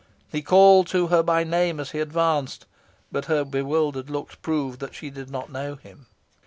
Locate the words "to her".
0.87-1.21